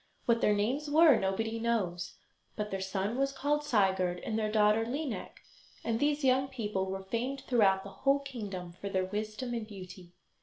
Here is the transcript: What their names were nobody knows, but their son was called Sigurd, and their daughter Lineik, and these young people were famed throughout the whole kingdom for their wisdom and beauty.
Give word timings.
What 0.25 0.41
their 0.41 0.55
names 0.55 0.89
were 0.89 1.15
nobody 1.19 1.59
knows, 1.59 2.15
but 2.55 2.71
their 2.71 2.81
son 2.81 3.19
was 3.19 3.31
called 3.31 3.63
Sigurd, 3.63 4.19
and 4.21 4.35
their 4.35 4.51
daughter 4.51 4.83
Lineik, 4.83 5.41
and 5.83 5.99
these 5.99 6.23
young 6.23 6.47
people 6.47 6.87
were 6.87 7.03
famed 7.03 7.41
throughout 7.41 7.83
the 7.83 7.91
whole 8.01 8.17
kingdom 8.17 8.71
for 8.71 8.89
their 8.89 9.05
wisdom 9.05 9.53
and 9.53 9.67
beauty. 9.67 10.13